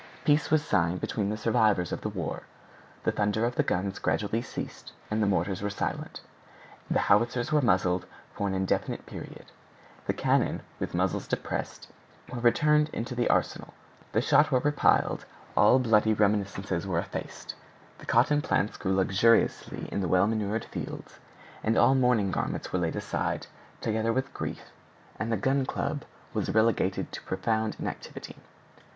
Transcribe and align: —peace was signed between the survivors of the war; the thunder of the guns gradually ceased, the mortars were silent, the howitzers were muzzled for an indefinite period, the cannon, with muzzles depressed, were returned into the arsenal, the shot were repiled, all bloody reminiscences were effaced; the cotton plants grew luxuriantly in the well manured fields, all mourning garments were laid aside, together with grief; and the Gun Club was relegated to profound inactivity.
—peace 0.25 0.49
was 0.49 0.65
signed 0.65 0.99
between 0.99 1.29
the 1.29 1.37
survivors 1.37 1.91
of 1.91 2.01
the 2.01 2.09
war; 2.09 2.41
the 3.03 3.11
thunder 3.11 3.45
of 3.45 3.53
the 3.53 3.61
guns 3.61 3.99
gradually 3.99 4.41
ceased, 4.41 4.93
the 5.11 5.15
mortars 5.27 5.61
were 5.61 5.69
silent, 5.69 6.21
the 6.89 7.01
howitzers 7.01 7.51
were 7.51 7.61
muzzled 7.61 8.07
for 8.33 8.47
an 8.47 8.55
indefinite 8.55 9.05
period, 9.05 9.51
the 10.07 10.13
cannon, 10.13 10.63
with 10.79 10.95
muzzles 10.95 11.27
depressed, 11.27 11.87
were 12.33 12.39
returned 12.39 12.89
into 12.89 13.13
the 13.13 13.29
arsenal, 13.29 13.75
the 14.11 14.21
shot 14.23 14.49
were 14.49 14.57
repiled, 14.61 15.25
all 15.55 15.77
bloody 15.77 16.15
reminiscences 16.15 16.87
were 16.87 16.97
effaced; 16.97 17.53
the 17.99 18.05
cotton 18.07 18.41
plants 18.41 18.77
grew 18.77 18.95
luxuriantly 18.95 19.87
in 19.91 20.01
the 20.01 20.07
well 20.07 20.25
manured 20.25 20.65
fields, 20.65 21.19
all 21.77 21.93
mourning 21.93 22.31
garments 22.31 22.73
were 22.73 22.79
laid 22.79 22.95
aside, 22.95 23.45
together 23.81 24.11
with 24.11 24.33
grief; 24.33 24.71
and 25.19 25.31
the 25.31 25.37
Gun 25.37 25.63
Club 25.63 26.01
was 26.33 26.49
relegated 26.55 27.11
to 27.11 27.21
profound 27.21 27.75
inactivity. 27.79 28.37